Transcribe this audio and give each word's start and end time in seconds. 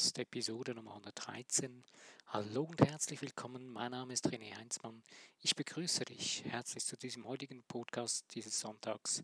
Podcast, 0.00 0.18
Episode 0.18 0.74
Nummer 0.74 0.92
113. 0.92 1.84
Hallo 2.28 2.62
und 2.62 2.80
herzlich 2.80 3.20
willkommen. 3.20 3.68
Mein 3.68 3.90
Name 3.90 4.14
ist 4.14 4.26
René 4.26 4.56
Heinzmann. 4.56 5.02
Ich 5.40 5.54
begrüße 5.54 6.06
dich 6.06 6.42
herzlich 6.46 6.86
zu 6.86 6.96
diesem 6.96 7.26
heutigen 7.26 7.62
Podcast 7.64 8.24
dieses 8.34 8.58
Sonntags 8.58 9.22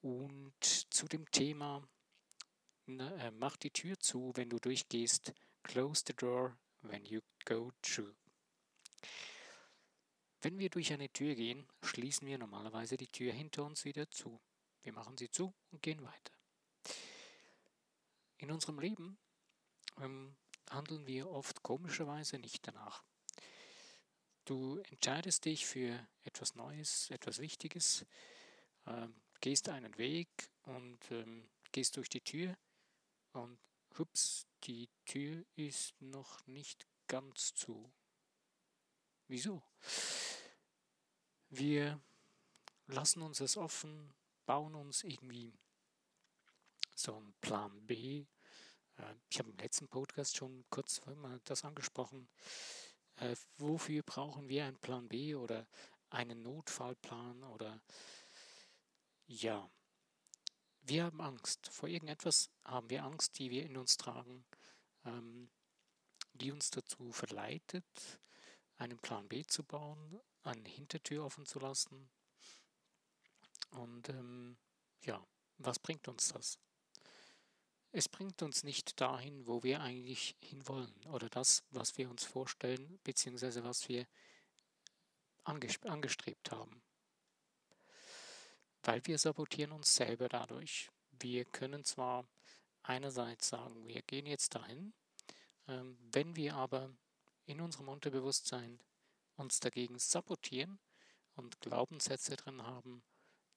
und 0.00 0.54
zu 0.62 1.06
dem 1.06 1.30
Thema 1.30 1.86
äh, 2.86 3.30
Mach 3.32 3.58
die 3.58 3.72
Tür 3.72 4.00
zu, 4.00 4.32
wenn 4.36 4.48
du 4.48 4.58
durchgehst. 4.58 5.34
Close 5.62 6.02
the 6.06 6.14
door 6.14 6.56
when 6.80 7.04
you 7.04 7.20
go 7.44 7.70
through. 7.82 8.14
Wenn 10.40 10.58
wir 10.58 10.70
durch 10.70 10.94
eine 10.94 11.10
Tür 11.10 11.34
gehen, 11.34 11.68
schließen 11.82 12.26
wir 12.26 12.38
normalerweise 12.38 12.96
die 12.96 13.08
Tür 13.08 13.34
hinter 13.34 13.66
uns 13.66 13.84
wieder 13.84 14.10
zu. 14.10 14.40
Wir 14.82 14.94
machen 14.94 15.18
sie 15.18 15.30
zu 15.30 15.52
und 15.72 15.82
gehen 15.82 16.02
weiter. 16.02 16.32
In 18.38 18.50
unserem 18.50 18.78
Leben 18.78 19.18
ähm, 20.00 20.36
handeln 20.70 21.06
wir 21.06 21.30
oft 21.30 21.62
komischerweise 21.62 22.38
nicht 22.38 22.66
danach. 22.66 23.02
Du 24.44 24.78
entscheidest 24.90 25.44
dich 25.44 25.66
für 25.66 26.06
etwas 26.22 26.54
Neues, 26.54 27.10
etwas 27.10 27.38
Wichtiges, 27.38 28.04
ähm, 28.86 29.14
gehst 29.40 29.68
einen 29.68 29.96
Weg 29.96 30.50
und 30.62 30.98
ähm, 31.10 31.48
gehst 31.72 31.96
durch 31.96 32.08
die 32.08 32.20
Tür 32.20 32.56
und 33.32 33.58
hups, 33.98 34.46
die 34.64 34.88
Tür 35.06 35.44
ist 35.56 36.00
noch 36.00 36.46
nicht 36.46 36.86
ganz 37.06 37.54
zu. 37.54 37.90
Wieso? 39.28 39.62
Wir 41.48 42.00
lassen 42.86 43.22
uns 43.22 43.40
es 43.40 43.56
offen, 43.56 44.12
bauen 44.44 44.74
uns 44.74 45.04
irgendwie 45.04 45.54
so 46.94 47.16
einen 47.16 47.32
Plan 47.40 47.86
B 47.86 48.26
ich 49.30 49.38
habe 49.38 49.50
im 49.50 49.56
letzten 49.58 49.88
Podcast 49.88 50.36
schon 50.36 50.64
kurz 50.70 51.00
mal 51.16 51.40
das 51.44 51.64
angesprochen. 51.64 52.28
Äh, 53.16 53.36
wofür 53.58 54.02
brauchen 54.02 54.48
wir 54.48 54.64
einen 54.64 54.78
Plan 54.78 55.08
B 55.08 55.34
oder 55.34 55.66
einen 56.10 56.42
Notfallplan 56.42 57.42
oder 57.44 57.80
ja, 59.26 59.70
wir 60.82 61.04
haben 61.04 61.20
Angst. 61.20 61.68
Vor 61.68 61.88
irgendetwas 61.88 62.50
haben 62.64 62.90
wir 62.90 63.04
Angst, 63.04 63.38
die 63.38 63.50
wir 63.50 63.64
in 63.64 63.76
uns 63.76 63.96
tragen, 63.96 64.44
ähm, 65.04 65.50
die 66.34 66.52
uns 66.52 66.70
dazu 66.70 67.10
verleitet, 67.12 68.20
einen 68.76 68.98
Plan 68.98 69.28
B 69.28 69.44
zu 69.44 69.64
bauen, 69.64 70.20
eine 70.42 70.68
Hintertür 70.68 71.24
offen 71.24 71.46
zu 71.46 71.58
lassen. 71.58 72.10
Und 73.70 74.08
ähm, 74.10 74.58
ja, 75.02 75.26
was 75.58 75.78
bringt 75.78 76.06
uns 76.08 76.28
das? 76.28 76.58
Es 77.96 78.08
bringt 78.08 78.42
uns 78.42 78.64
nicht 78.64 79.00
dahin, 79.00 79.46
wo 79.46 79.62
wir 79.62 79.80
eigentlich 79.80 80.34
hinwollen 80.40 80.92
oder 81.12 81.28
das, 81.28 81.62
was 81.70 81.96
wir 81.96 82.10
uns 82.10 82.24
vorstellen, 82.24 82.98
beziehungsweise 83.04 83.62
was 83.62 83.88
wir 83.88 84.08
angestrebt 85.44 86.50
haben. 86.50 86.82
Weil 88.82 89.06
wir 89.06 89.16
sabotieren 89.16 89.70
uns 89.70 89.94
selber 89.94 90.28
dadurch. 90.28 90.90
Wir 91.20 91.44
können 91.44 91.84
zwar 91.84 92.26
einerseits 92.82 93.46
sagen, 93.46 93.86
wir 93.86 94.02
gehen 94.02 94.26
jetzt 94.26 94.56
dahin, 94.56 94.92
ähm, 95.68 95.96
wenn 96.10 96.34
wir 96.34 96.56
aber 96.56 96.90
in 97.46 97.60
unserem 97.60 97.88
Unterbewusstsein 97.88 98.80
uns 99.36 99.60
dagegen 99.60 100.00
sabotieren 100.00 100.80
und 101.36 101.60
Glaubenssätze 101.60 102.34
drin 102.34 102.60
haben, 102.64 103.04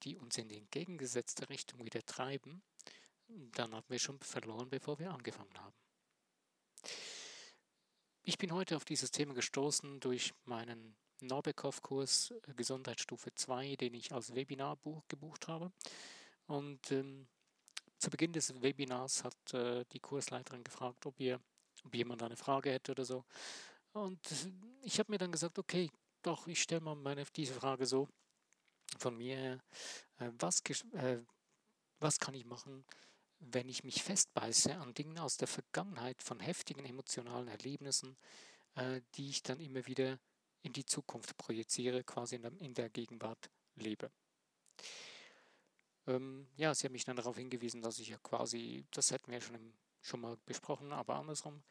die 0.04 0.16
uns 0.16 0.38
in 0.38 0.48
die 0.48 0.58
entgegengesetzte 0.58 1.50
Richtung 1.50 1.84
wieder 1.84 2.06
treiben, 2.06 2.62
dann 3.28 3.74
haben 3.74 3.90
wir 3.90 4.00
schon 4.00 4.20
verloren, 4.20 4.70
bevor 4.70 5.00
wir 5.00 5.12
angefangen 5.12 5.58
haben. 5.60 5.76
Ich 8.24 8.38
bin 8.38 8.52
heute 8.52 8.76
auf 8.76 8.86
dieses 8.86 9.12
Thema 9.12 9.34
gestoßen 9.34 10.00
durch 10.00 10.34
meinen 10.46 10.96
Norbekow-Kurs 11.22 12.32
äh, 12.32 12.54
Gesundheitsstufe 12.54 13.34
2, 13.34 13.76
den 13.76 13.94
ich 13.94 14.12
als 14.12 14.36
Webinarbuch 14.36 15.08
gebucht 15.08 15.48
habe. 15.48 15.72
Und 16.46 16.92
ähm, 16.92 17.28
zu 17.98 18.10
Beginn 18.10 18.34
des 18.34 18.62
Webinars 18.62 19.24
hat 19.24 19.54
äh, 19.54 19.86
die 19.92 20.00
Kursleiterin 20.00 20.64
gefragt, 20.64 21.06
ob, 21.06 21.20
ihr, 21.20 21.40
ob 21.84 21.96
jemand 21.96 22.22
eine 22.22 22.38
Frage 22.38 22.72
hätte 22.72 22.92
oder 22.92 23.06
so. 23.06 23.26
Und 23.94 24.20
ich 24.82 25.00
habe 25.00 25.12
mir 25.12 25.18
dann 25.18 25.32
gesagt, 25.32 25.58
okay, 25.58 25.90
doch, 26.22 26.48
ich 26.48 26.62
stelle 26.62 26.82
mal 26.82 26.96
meine, 26.96 27.26
diese 27.36 27.54
Frage 27.54 27.86
so 27.86 28.08
von 29.00 29.18
mir 29.18 29.36
her. 29.36 29.64
Äh, 30.20 30.32
was, 30.38 30.62
äh, 30.94 31.20
was 32.00 32.20
kann 32.20 32.34
ich 32.36 32.46
machen, 32.46 32.86
wenn 33.40 33.70
ich 33.70 33.84
mich 33.84 34.04
festbeiße 34.04 34.76
an 34.76 34.94
Dingen 34.94 35.20
aus 35.20 35.38
der 35.38 35.48
Vergangenheit, 35.48 36.22
von 36.24 36.40
heftigen 36.40 36.86
emotionalen 36.86 37.48
Erlebnissen, 37.48 38.18
äh, 38.76 39.02
die 39.16 39.30
ich 39.30 39.44
dann 39.44 39.60
immer 39.60 39.86
wieder 39.86 40.20
in 40.64 40.74
die 40.74 40.86
Zukunft 40.86 41.38
projiziere, 41.38 42.04
quasi 42.04 42.36
in 42.36 42.42
der, 42.42 42.52
in 42.60 42.74
der 42.74 42.90
Gegenwart 42.90 43.50
lebe. 43.76 44.12
Ähm, 46.08 46.48
ja, 46.56 46.74
sie 46.74 46.86
haben 46.86 46.94
mich 46.94 47.06
dann 47.06 47.18
darauf 47.18 47.38
hingewiesen, 47.38 47.82
dass 47.82 48.00
ich 48.00 48.10
ja 48.10 48.18
quasi, 48.18 48.86
das 48.92 49.12
hätten 49.12 49.32
wir 49.32 49.42
schon, 49.42 49.56
im, 49.56 49.74
schon 50.02 50.22
mal 50.22 50.38
besprochen, 50.46 50.92
aber 50.92 51.16
andersrum, 51.16 51.64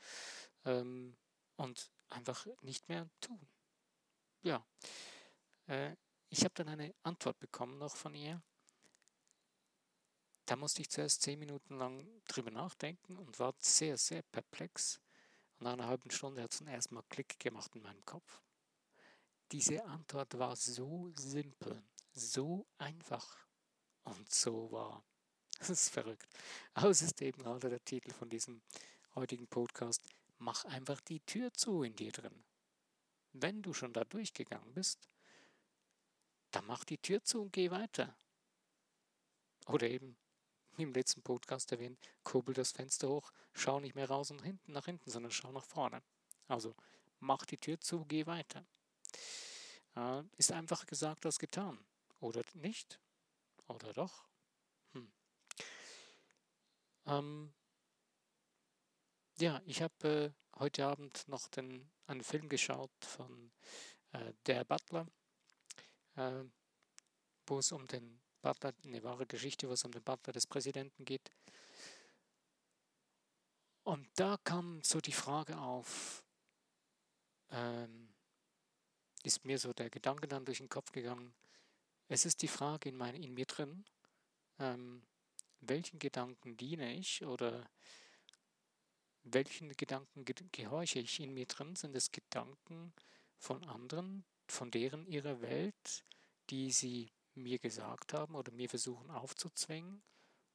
ähm, 0.64 1.16
und 1.56 1.90
einfach 2.08 2.46
nicht 2.60 2.88
mehr 2.88 3.08
tun. 3.20 3.40
Ja, 4.42 4.64
äh, 5.66 5.96
ich 6.28 6.44
habe 6.44 6.54
dann 6.54 6.68
eine 6.68 6.94
Antwort 7.02 7.38
bekommen 7.38 7.78
noch 7.78 7.96
von 7.96 8.14
ihr 8.14 8.42
da 10.46 10.54
musste 10.54 10.80
ich 10.80 10.90
zuerst 10.90 11.22
zehn 11.22 11.38
Minuten 11.38 11.76
lang 11.76 12.06
drüber 12.28 12.52
nachdenken 12.52 13.16
und 13.18 13.38
war 13.40 13.54
sehr, 13.58 13.98
sehr 13.98 14.22
perplex. 14.22 15.00
Und 15.58 15.64
nach 15.64 15.72
einer 15.72 15.88
halben 15.88 16.10
Stunde 16.10 16.42
hat 16.42 16.52
es 16.52 16.58
dann 16.60 16.68
erstmal 16.68 17.02
Klick 17.08 17.38
gemacht 17.40 17.74
in 17.74 17.82
meinem 17.82 18.04
Kopf. 18.04 18.40
Diese 19.50 19.84
Antwort 19.84 20.38
war 20.38 20.54
so 20.54 21.10
simpel, 21.14 21.82
so 22.12 22.66
einfach 22.78 23.46
und 24.04 24.30
so 24.32 24.70
wahr. 24.70 25.04
Das 25.58 25.70
ist 25.70 25.88
verrückt. 25.88 26.28
Aber 26.74 26.90
es 26.90 27.02
ist 27.02 27.20
eben 27.22 27.42
gerade 27.42 27.68
der 27.68 27.84
Titel 27.84 28.12
von 28.12 28.28
diesem 28.28 28.62
heutigen 29.14 29.48
Podcast. 29.48 30.02
Mach 30.38 30.64
einfach 30.66 31.00
die 31.00 31.20
Tür 31.20 31.52
zu 31.54 31.82
in 31.82 31.96
dir 31.96 32.12
drin. 32.12 32.44
Wenn 33.32 33.62
du 33.62 33.72
schon 33.72 33.92
da 33.92 34.04
durchgegangen 34.04 34.74
bist, 34.74 35.08
dann 36.52 36.66
mach 36.66 36.84
die 36.84 36.98
Tür 36.98 37.22
zu 37.24 37.42
und 37.42 37.52
geh 37.52 37.70
weiter. 37.70 38.16
Oder 39.66 39.88
eben 39.88 40.16
im 40.82 40.92
letzten 40.92 41.22
Podcast 41.22 41.72
erwähnt, 41.72 41.98
kurbel 42.22 42.54
das 42.54 42.72
Fenster 42.72 43.08
hoch, 43.08 43.32
schau 43.52 43.80
nicht 43.80 43.94
mehr 43.94 44.08
raus 44.08 44.30
und 44.30 44.42
hinten 44.42 44.72
nach 44.72 44.86
hinten, 44.86 45.10
sondern 45.10 45.32
schau 45.32 45.52
nach 45.52 45.64
vorne. 45.64 46.02
Also 46.48 46.74
mach 47.20 47.44
die 47.46 47.56
Tür 47.56 47.80
zu, 47.80 48.04
geh 48.04 48.26
weiter. 48.26 48.64
Äh, 49.96 50.22
ist 50.36 50.52
einfach 50.52 50.86
gesagt 50.86 51.26
als 51.26 51.38
getan. 51.38 51.78
Oder 52.20 52.42
nicht? 52.54 53.00
Oder 53.68 53.92
doch? 53.92 54.26
Hm. 54.92 55.12
Ähm, 57.06 57.52
ja, 59.38 59.60
ich 59.66 59.82
habe 59.82 60.34
äh, 60.54 60.58
heute 60.58 60.86
Abend 60.86 61.26
noch 61.28 61.48
den, 61.48 61.90
einen 62.06 62.22
Film 62.22 62.48
geschaut 62.48 62.92
von 63.00 63.52
äh, 64.12 64.32
Der 64.46 64.64
Butler, 64.64 65.06
äh, 66.16 66.44
wo 67.46 67.58
es 67.58 67.72
um 67.72 67.86
den 67.86 68.20
Butler, 68.46 68.72
eine 68.84 69.02
wahre 69.02 69.26
Geschichte, 69.26 69.68
wo 69.68 69.72
es 69.72 69.84
um 69.84 69.90
den 69.90 70.04
Butler 70.04 70.32
des 70.32 70.46
Präsidenten 70.46 71.04
geht. 71.04 71.32
Und 73.82 74.08
da 74.14 74.36
kam 74.44 74.82
so 74.84 75.00
die 75.00 75.12
Frage 75.12 75.58
auf, 75.58 76.22
ähm, 77.50 78.08
ist 79.24 79.44
mir 79.44 79.58
so 79.58 79.72
der 79.72 79.90
Gedanke 79.90 80.28
dann 80.28 80.44
durch 80.44 80.58
den 80.58 80.68
Kopf 80.68 80.92
gegangen, 80.92 81.34
es 82.08 82.24
ist 82.24 82.42
die 82.42 82.48
Frage 82.48 82.88
in, 82.88 82.96
mein, 82.96 83.16
in 83.16 83.34
mir 83.34 83.46
drin, 83.46 83.84
ähm, 84.60 85.02
welchen 85.60 85.98
Gedanken 85.98 86.56
diene 86.56 86.94
ich 86.94 87.24
oder 87.24 87.68
welchen 89.24 89.72
Gedanken 89.76 90.24
gehorche 90.52 91.00
ich 91.00 91.18
in 91.18 91.34
mir 91.34 91.46
drin? 91.46 91.74
Sind 91.74 91.96
es 91.96 92.12
Gedanken 92.12 92.92
von 93.38 93.64
anderen, 93.64 94.24
von 94.46 94.70
deren 94.70 95.04
ihrer 95.06 95.40
Welt, 95.40 96.04
die 96.50 96.70
sie 96.70 97.10
mir 97.36 97.58
gesagt 97.58 98.12
haben 98.12 98.34
oder 98.34 98.52
mir 98.52 98.68
versuchen 98.68 99.10
aufzuzwingen? 99.10 100.02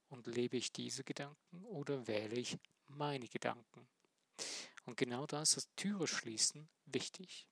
Und 0.08 0.26
lebe 0.26 0.58
ich 0.58 0.72
diese 0.72 1.04
Gedanken 1.04 1.64
oder 1.64 2.06
wähle 2.06 2.36
ich 2.36 2.58
meine 2.88 3.28
Gedanken? 3.28 3.88
Und 4.84 4.96
genau 4.96 5.26
da 5.26 5.42
ist 5.42 5.56
das 5.56 5.72
Türe 5.74 6.06
schließen 6.06 6.68
wichtig. 6.84 7.48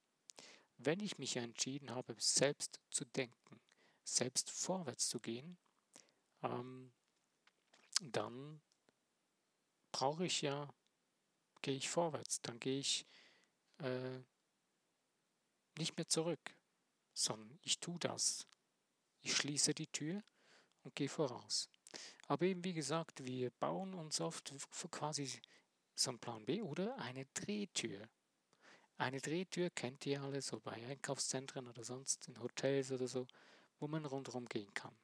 Wenn 0.77 1.01
ich 1.01 1.19
mich 1.19 1.37
entschieden 1.37 1.91
habe, 1.91 2.15
selbst 2.19 2.81
zu 2.91 3.05
denken, 3.05 3.61
selbst 4.05 4.51
vorwärts 4.51 5.09
zu 5.09 5.21
gehen, 5.21 5.59
ähm, 6.43 6.93
dann 8.03 8.61
brauche 9.93 10.27
ich 10.27 10.43
ja, 10.43 10.69
gehe 11.63 11.77
ich 11.77 11.89
vorwärts, 11.89 12.41
dann 12.43 12.59
gehe 12.59 12.81
ich 12.81 13.07
äh, 13.79 14.21
nicht 15.79 15.97
mehr 15.97 16.09
zurück, 16.09 16.57
sondern 17.13 17.59
ich 17.63 17.79
tue 17.79 17.99
das 17.99 18.47
ich 19.23 19.37
schließe 19.37 19.75
die 19.75 19.87
Tür 19.87 20.23
und 20.83 20.95
gehe 20.95 21.09
voraus. 21.09 21.69
Aber 22.29 22.47
eben 22.47 22.65
wie 22.65 22.75
gesagt, 22.75 23.25
wir 23.25 23.51
bauen 23.51 23.95
uns 23.95 24.21
oft 24.21 24.53
quasi 24.91 25.41
so 25.95 26.11
ein 26.11 26.19
Plan 26.19 26.45
B 26.45 26.63
oder 26.63 26.97
eine 26.99 27.27
Drehtür. 27.35 28.09
Eine 28.97 29.21
Drehtür 29.21 29.71
kennt 29.71 30.07
ihr 30.07 30.23
alle 30.23 30.41
so 30.43 30.61
bei 30.61 30.73
Einkaufszentren 30.73 31.67
oder 31.69 31.85
sonst 31.85 32.29
in 32.29 32.41
Hotels 32.41 32.93
oder 32.93 33.09
so, 33.09 33.27
wo 33.79 33.89
man 33.89 34.05
rundherum 34.05 34.47
gehen 34.47 34.73
kann. 34.75 34.97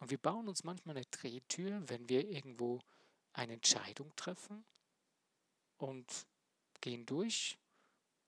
Und 0.00 0.10
wir 0.10 0.18
bauen 0.18 0.48
uns 0.48 0.64
manchmal 0.64 0.96
eine 0.96 1.06
Drehtür, 1.06 1.82
wenn 1.88 2.08
wir 2.08 2.28
irgendwo 2.28 2.80
eine 3.32 3.54
Entscheidung 3.54 4.14
treffen 4.16 4.64
und 5.78 6.26
gehen 6.80 7.06
durch 7.06 7.58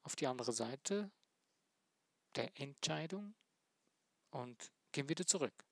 auf 0.03 0.17
die 0.17 0.27
andere 0.27 0.53
Seite 0.53 1.11
der 2.35 2.59
Entscheidung 2.61 3.35
und 4.31 4.73
gehen 4.93 5.09
wieder 5.09 5.27
zurück. 5.27 5.65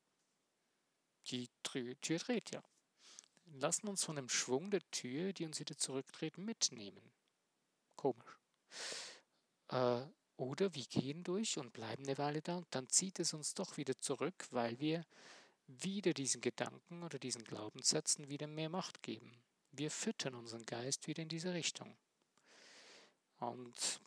Die 1.26 1.48
Tür 1.62 1.94
dreht 2.18 2.50
ja. 2.50 2.62
Lassen 3.52 3.88
uns 3.88 4.04
von 4.04 4.16
dem 4.16 4.28
Schwung 4.28 4.70
der 4.70 4.88
Tür, 4.90 5.32
die 5.32 5.44
uns 5.46 5.60
wieder 5.60 5.76
zurückdreht, 5.76 6.38
mitnehmen. 6.38 7.12
Komisch. 7.96 8.38
Äh, 9.68 10.06
oder 10.36 10.72
wir 10.74 10.84
gehen 10.84 11.24
durch 11.24 11.58
und 11.58 11.72
bleiben 11.72 12.04
eine 12.04 12.16
Weile 12.18 12.40
da 12.42 12.56
und 12.56 12.66
dann 12.70 12.88
zieht 12.88 13.18
es 13.18 13.34
uns 13.34 13.54
doch 13.54 13.76
wieder 13.76 13.96
zurück, 13.98 14.46
weil 14.50 14.78
wir 14.78 15.04
wieder 15.66 16.14
diesen 16.14 16.40
Gedanken 16.40 17.02
oder 17.02 17.18
diesen 17.18 17.44
Glaubenssätzen 17.44 18.28
wieder 18.28 18.46
mehr 18.46 18.68
Macht 18.68 19.02
geben. 19.02 19.42
Wir 19.72 19.90
füttern 19.90 20.34
unseren 20.34 20.64
Geist 20.64 21.06
wieder 21.08 21.22
in 21.22 21.28
diese 21.28 21.52
Richtung. 21.52 21.96
Und 23.38 24.00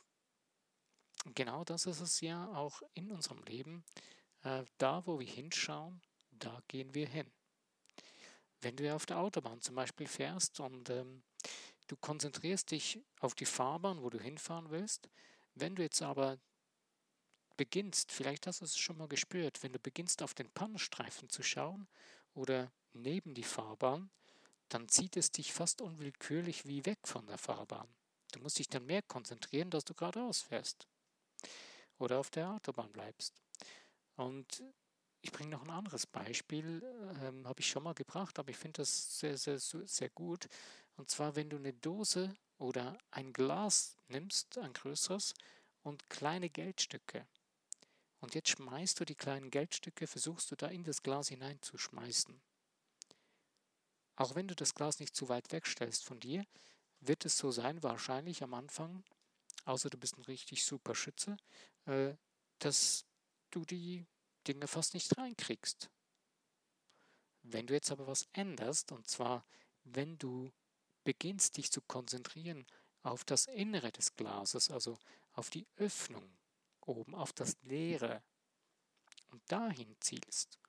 genau 1.35 1.63
das 1.63 1.85
ist 1.85 1.99
es 1.99 2.21
ja 2.21 2.47
auch 2.55 2.81
in 2.93 3.11
unserem 3.11 3.43
Leben. 3.43 3.83
Äh, 4.43 4.63
da, 4.77 5.05
wo 5.05 5.19
wir 5.19 5.27
hinschauen, 5.27 6.01
da 6.31 6.61
gehen 6.67 6.93
wir 6.93 7.07
hin. 7.07 7.31
Wenn 8.61 8.75
du 8.75 8.93
auf 8.93 9.05
der 9.05 9.17
Autobahn 9.17 9.61
zum 9.61 9.75
Beispiel 9.75 10.07
fährst 10.07 10.59
und 10.59 10.89
ähm, 10.89 11.23
du 11.87 11.95
konzentrierst 11.97 12.71
dich 12.71 13.01
auf 13.19 13.35
die 13.35 13.45
Fahrbahn, 13.45 14.01
wo 14.01 14.09
du 14.09 14.19
hinfahren 14.19 14.69
willst, 14.69 15.09
wenn 15.55 15.75
du 15.75 15.81
jetzt 15.81 16.01
aber 16.01 16.39
beginnst, 17.57 18.11
vielleicht 18.11 18.47
hast 18.47 18.61
du 18.61 18.65
es 18.65 18.77
schon 18.77 18.97
mal 18.97 19.07
gespürt, 19.07 19.61
wenn 19.61 19.73
du 19.73 19.79
beginnst 19.79 20.23
auf 20.23 20.33
den 20.33 20.49
Pannenstreifen 20.51 21.29
zu 21.29 21.43
schauen 21.43 21.87
oder 22.33 22.71
neben 22.93 23.33
die 23.33 23.43
Fahrbahn, 23.43 24.09
dann 24.69 24.87
zieht 24.87 25.17
es 25.17 25.31
dich 25.31 25.53
fast 25.53 25.81
unwillkürlich 25.81 26.65
wie 26.65 26.85
weg 26.85 26.99
von 27.03 27.25
der 27.27 27.37
Fahrbahn. 27.37 27.87
Du 28.31 28.39
musst 28.39 28.57
dich 28.59 28.69
dann 28.69 28.85
mehr 28.85 29.01
konzentrieren, 29.01 29.69
dass 29.69 29.83
du 29.83 29.93
geradeaus 29.93 30.41
fährst 30.41 30.87
oder 31.99 32.19
auf 32.19 32.29
der 32.29 32.51
Autobahn 32.51 32.91
bleibst. 32.91 33.41
Und 34.15 34.63
ich 35.21 35.31
bringe 35.31 35.51
noch 35.51 35.63
ein 35.63 35.69
anderes 35.69 36.07
Beispiel, 36.07 36.81
ähm, 37.21 37.47
habe 37.47 37.59
ich 37.59 37.69
schon 37.69 37.83
mal 37.83 37.93
gebracht, 37.93 38.39
aber 38.39 38.49
ich 38.49 38.57
finde 38.57 38.81
das 38.81 39.19
sehr, 39.19 39.37
sehr, 39.37 39.59
sehr 39.59 40.09
gut. 40.09 40.47
Und 40.97 41.09
zwar, 41.09 41.35
wenn 41.35 41.49
du 41.49 41.57
eine 41.57 41.73
Dose 41.73 42.33
oder 42.57 42.97
ein 43.11 43.33
Glas 43.33 43.97
nimmst, 44.07 44.57
ein 44.57 44.73
größeres, 44.73 45.33
und 45.83 46.09
kleine 46.09 46.49
Geldstücke. 46.49 47.25
Und 48.19 48.35
jetzt 48.35 48.49
schmeißt 48.49 48.99
du 48.99 49.05
die 49.05 49.15
kleinen 49.15 49.49
Geldstücke, 49.49 50.05
versuchst 50.05 50.51
du 50.51 50.55
da 50.55 50.67
in 50.67 50.83
das 50.83 51.01
Glas 51.01 51.29
hineinzuschmeißen. 51.29 52.39
Auch 54.15 54.35
wenn 54.35 54.47
du 54.47 54.55
das 54.55 54.75
Glas 54.75 54.99
nicht 54.99 55.15
zu 55.15 55.29
weit 55.29 55.51
wegstellst 55.51 56.03
von 56.03 56.19
dir, 56.19 56.45
wird 56.99 57.25
es 57.25 57.37
so 57.37 57.51
sein, 57.51 57.81
wahrscheinlich 57.81 58.43
am 58.43 58.53
Anfang, 58.53 59.03
außer 59.65 59.89
du 59.89 59.97
bist 59.97 60.17
ein 60.17 60.23
richtig 60.23 60.63
super 60.63 60.93
Schütze, 60.93 61.35
äh, 61.85 62.13
dass 62.59 63.05
du 63.51 63.65
die 63.65 64.05
Dinge 64.47 64.67
fast 64.67 64.93
nicht 64.93 65.17
reinkriegst. 65.17 65.89
Wenn 67.43 67.67
du 67.67 67.73
jetzt 67.73 67.91
aber 67.91 68.07
was 68.07 68.27
änderst, 68.33 68.91
und 68.91 69.07
zwar 69.07 69.45
wenn 69.83 70.17
du 70.17 70.51
beginnst 71.03 71.57
dich 71.57 71.71
zu 71.71 71.81
konzentrieren 71.81 72.65
auf 73.03 73.23
das 73.23 73.47
Innere 73.47 73.91
des 73.91 74.15
Glases, 74.15 74.69
also 74.69 74.97
auf 75.33 75.49
die 75.49 75.67
Öffnung 75.77 76.37
oben, 76.81 77.15
auf 77.15 77.33
das 77.33 77.57
Leere 77.63 78.23
und 79.29 79.41
dahin 79.51 79.95
zielst, 79.99 80.59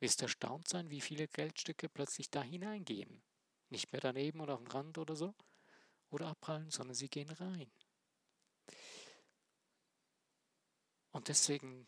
wirst 0.00 0.20
du 0.20 0.24
erstaunt 0.24 0.68
sein, 0.68 0.90
wie 0.90 1.00
viele 1.00 1.28
Geldstücke 1.28 1.88
plötzlich 1.88 2.30
da 2.30 2.42
hineingehen. 2.42 3.22
Nicht 3.68 3.92
mehr 3.92 4.00
daneben 4.00 4.40
oder 4.40 4.54
auf 4.54 4.60
dem 4.60 4.68
Rand 4.68 4.98
oder 4.98 5.16
so 5.16 5.34
oder 6.10 6.28
abprallen, 6.28 6.70
sondern 6.70 6.94
sie 6.94 7.08
gehen 7.08 7.30
rein. 7.30 7.70
Und 11.10 11.28
deswegen 11.28 11.86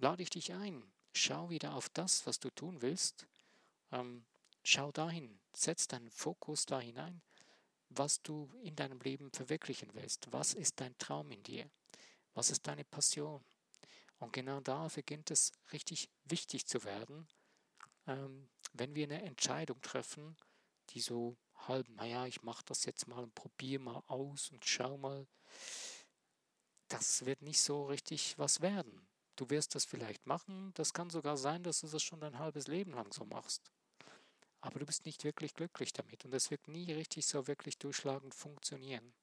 lade 0.00 0.22
ich 0.22 0.30
dich 0.30 0.52
ein, 0.52 0.82
schau 1.14 1.50
wieder 1.50 1.74
auf 1.74 1.88
das, 1.90 2.26
was 2.26 2.40
du 2.40 2.50
tun 2.50 2.82
willst. 2.82 3.26
Ähm, 3.92 4.24
schau 4.62 4.92
dahin, 4.92 5.38
setz 5.52 5.88
deinen 5.88 6.10
Fokus 6.10 6.66
da 6.66 6.80
hinein, 6.80 7.20
was 7.90 8.22
du 8.22 8.50
in 8.62 8.76
deinem 8.76 9.00
Leben 9.00 9.30
verwirklichen 9.32 9.92
willst. 9.94 10.32
Was 10.32 10.54
ist 10.54 10.80
dein 10.80 10.96
Traum 10.98 11.30
in 11.30 11.42
dir? 11.42 11.70
Was 12.34 12.50
ist 12.50 12.66
deine 12.66 12.84
Passion? 12.84 13.44
Und 14.18 14.32
genau 14.32 14.60
da 14.60 14.88
beginnt 14.88 15.30
es 15.30 15.52
richtig 15.72 16.08
wichtig 16.24 16.66
zu 16.66 16.84
werden, 16.84 17.26
ähm, 18.06 18.48
wenn 18.72 18.94
wir 18.94 19.04
eine 19.04 19.22
Entscheidung 19.22 19.80
treffen, 19.80 20.36
die 20.90 21.00
so 21.00 21.36
halb, 21.54 21.88
naja, 21.88 22.26
ich 22.26 22.42
mache 22.42 22.64
das 22.66 22.84
jetzt 22.84 23.08
mal 23.08 23.22
und 23.22 23.34
probiere 23.34 23.82
mal 23.82 24.02
aus 24.06 24.50
und 24.50 24.64
schau 24.64 24.96
mal, 24.98 25.26
das 26.88 27.24
wird 27.24 27.42
nicht 27.42 27.60
so 27.60 27.86
richtig 27.86 28.38
was 28.38 28.60
werden. 28.60 29.09
Du 29.40 29.48
wirst 29.48 29.74
das 29.74 29.86
vielleicht 29.86 30.26
machen, 30.26 30.70
das 30.74 30.92
kann 30.92 31.08
sogar 31.08 31.38
sein, 31.38 31.62
dass 31.62 31.80
du 31.80 31.86
das 31.86 32.02
schon 32.02 32.20
dein 32.20 32.38
halbes 32.38 32.68
Leben 32.68 32.92
lang 32.92 33.10
so 33.10 33.24
machst. 33.24 33.72
Aber 34.60 34.78
du 34.78 34.84
bist 34.84 35.06
nicht 35.06 35.24
wirklich 35.24 35.54
glücklich 35.54 35.94
damit 35.94 36.26
und 36.26 36.34
es 36.34 36.50
wird 36.50 36.68
nie 36.68 36.92
richtig 36.92 37.24
so 37.24 37.46
wirklich 37.46 37.78
durchschlagend 37.78 38.34
funktionieren. 38.34 39.14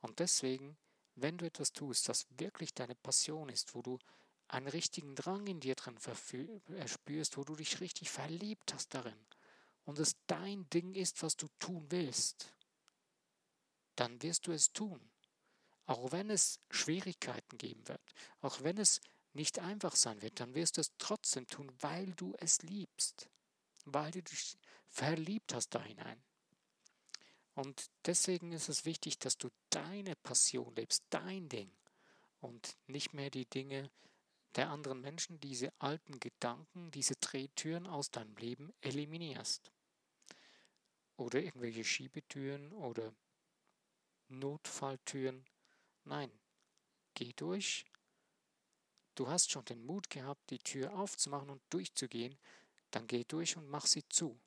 Und 0.00 0.20
deswegen, 0.20 0.78
wenn 1.14 1.36
du 1.36 1.44
etwas 1.44 1.74
tust, 1.74 2.08
das 2.08 2.26
wirklich 2.38 2.72
deine 2.72 2.94
Passion 2.94 3.50
ist, 3.50 3.74
wo 3.74 3.82
du 3.82 3.98
einen 4.46 4.66
richtigen 4.66 5.14
Drang 5.14 5.46
in 5.46 5.60
dir 5.60 5.74
drin 5.74 5.98
äh, 5.98 6.88
spürst, 6.88 7.36
wo 7.36 7.44
du 7.44 7.54
dich 7.54 7.82
richtig 7.82 8.10
verliebt 8.10 8.72
hast 8.72 8.94
darin 8.94 9.26
und 9.84 9.98
es 9.98 10.16
dein 10.26 10.70
Ding 10.70 10.94
ist, 10.94 11.22
was 11.22 11.36
du 11.36 11.48
tun 11.58 11.84
willst, 11.90 12.54
dann 13.94 14.22
wirst 14.22 14.46
du 14.46 14.52
es 14.52 14.72
tun. 14.72 15.10
Auch 15.84 16.12
wenn 16.12 16.30
es 16.30 16.60
Schwierigkeiten 16.70 17.58
geben 17.58 17.86
wird, 17.88 18.14
auch 18.40 18.62
wenn 18.62 18.78
es 18.78 19.02
nicht 19.38 19.60
einfach 19.60 19.94
sein 19.94 20.20
wird, 20.20 20.40
dann 20.40 20.54
wirst 20.54 20.76
du 20.76 20.80
es 20.80 20.92
trotzdem 20.98 21.46
tun, 21.46 21.72
weil 21.80 22.12
du 22.14 22.34
es 22.40 22.60
liebst, 22.62 23.30
weil 23.84 24.10
du 24.10 24.22
dich 24.22 24.58
verliebt 24.88 25.54
hast 25.54 25.70
da 25.74 25.82
hinein. 25.82 26.20
Und 27.54 27.90
deswegen 28.04 28.52
ist 28.52 28.68
es 28.68 28.84
wichtig, 28.84 29.18
dass 29.18 29.38
du 29.38 29.48
deine 29.70 30.16
Passion 30.16 30.74
lebst, 30.74 31.04
dein 31.10 31.48
Ding 31.48 31.70
und 32.40 32.76
nicht 32.88 33.14
mehr 33.14 33.30
die 33.30 33.46
Dinge 33.46 33.90
der 34.56 34.70
anderen 34.70 35.00
Menschen, 35.00 35.38
diese 35.40 35.72
alten 35.78 36.18
Gedanken, 36.18 36.90
diese 36.90 37.14
Drehtüren 37.14 37.86
aus 37.86 38.10
deinem 38.10 38.36
Leben 38.36 38.72
eliminierst. 38.80 39.70
Oder 41.16 41.42
irgendwelche 41.42 41.84
Schiebetüren 41.84 42.72
oder 42.72 43.14
Notfalltüren. 44.28 45.44
Nein, 46.04 46.32
geh 47.14 47.32
durch, 47.34 47.84
Du 49.18 49.28
hast 49.28 49.50
schon 49.50 49.64
den 49.64 49.84
Mut 49.84 50.10
gehabt, 50.10 50.48
die 50.48 50.60
Tür 50.60 50.96
aufzumachen 50.96 51.50
und 51.50 51.60
durchzugehen, 51.70 52.38
dann 52.92 53.08
geh 53.08 53.24
durch 53.24 53.56
und 53.56 53.68
mach 53.68 53.84
sie 53.84 54.08
zu. 54.08 54.40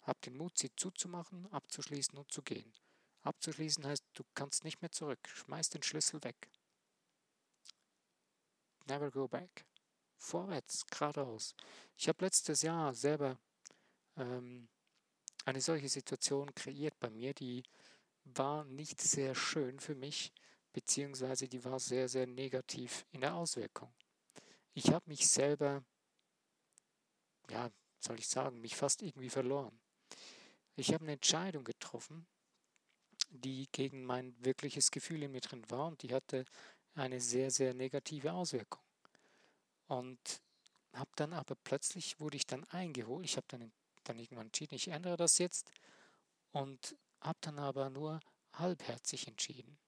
Hab 0.00 0.22
den 0.22 0.38
Mut, 0.38 0.56
sie 0.56 0.74
zuzumachen, 0.74 1.46
abzuschließen 1.52 2.16
und 2.16 2.32
zu 2.32 2.40
gehen. 2.40 2.72
Abzuschließen 3.20 3.84
heißt, 3.84 4.02
du 4.14 4.24
kannst 4.32 4.64
nicht 4.64 4.80
mehr 4.80 4.90
zurück. 4.90 5.18
Schmeiß 5.28 5.68
den 5.68 5.82
Schlüssel 5.82 6.24
weg. 6.24 6.48
Never 8.86 9.10
go 9.10 9.28
back. 9.28 9.66
Vorwärts, 10.16 10.86
geradeaus. 10.86 11.54
Ich 11.98 12.08
habe 12.08 12.24
letztes 12.24 12.62
Jahr 12.62 12.94
selber 12.94 13.38
ähm, 14.16 14.70
eine 15.44 15.60
solche 15.60 15.90
Situation 15.90 16.54
kreiert 16.54 16.98
bei 17.00 17.10
mir, 17.10 17.34
die 17.34 17.64
war 18.24 18.64
nicht 18.64 18.98
sehr 19.02 19.34
schön 19.34 19.78
für 19.78 19.94
mich 19.94 20.32
beziehungsweise 20.72 21.48
die 21.48 21.64
war 21.64 21.78
sehr, 21.80 22.08
sehr 22.08 22.26
negativ 22.26 23.04
in 23.10 23.22
der 23.22 23.34
Auswirkung. 23.34 23.92
Ich 24.74 24.90
habe 24.90 25.08
mich 25.08 25.28
selber, 25.28 25.84
ja, 27.50 27.70
soll 27.98 28.18
ich 28.18 28.28
sagen, 28.28 28.60
mich 28.60 28.76
fast 28.76 29.02
irgendwie 29.02 29.30
verloren. 29.30 29.78
Ich 30.76 30.92
habe 30.94 31.04
eine 31.04 31.12
Entscheidung 31.12 31.64
getroffen, 31.64 32.26
die 33.30 33.68
gegen 33.72 34.04
mein 34.04 34.34
wirkliches 34.44 34.90
Gefühl 34.90 35.22
in 35.22 35.32
mir 35.32 35.40
drin 35.40 35.68
war 35.70 35.88
und 35.88 36.02
die 36.02 36.14
hatte 36.14 36.44
eine 36.94 37.20
sehr, 37.20 37.50
sehr 37.50 37.74
negative 37.74 38.32
Auswirkung. 38.32 38.82
Und 39.86 40.40
habe 40.92 41.10
dann 41.16 41.32
aber 41.32 41.56
plötzlich, 41.56 42.18
wurde 42.20 42.36
ich 42.36 42.46
dann 42.46 42.64
eingeholt, 42.64 43.24
ich 43.24 43.36
habe 43.36 43.46
dann, 43.48 43.72
dann 44.04 44.18
irgendwann 44.18 44.46
entschieden, 44.46 44.74
ich 44.74 44.88
ändere 44.88 45.16
das 45.16 45.38
jetzt 45.38 45.70
und 46.52 46.96
habe 47.20 47.38
dann 47.42 47.58
aber 47.58 47.90
nur 47.90 48.20
halbherzig 48.52 49.28
entschieden 49.28 49.78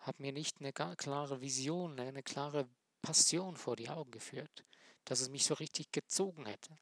habe 0.00 0.22
mir 0.22 0.32
nicht 0.32 0.60
eine 0.60 0.72
klare 0.72 1.40
Vision, 1.40 1.98
eine 1.98 2.22
klare 2.22 2.68
Passion 3.02 3.56
vor 3.56 3.76
die 3.76 3.88
Augen 3.88 4.10
geführt, 4.10 4.64
dass 5.04 5.20
es 5.20 5.28
mich 5.28 5.44
so 5.44 5.54
richtig 5.54 5.92
gezogen 5.92 6.46
hätte. 6.46 6.78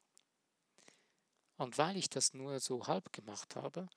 Und 1.57 1.77
weil 1.77 1.97
ich 1.97 2.09
das 2.09 2.33
nur 2.33 2.59
so 2.59 2.87
halb 2.87 3.11
gemacht 3.11 3.55
habe, 3.55 3.89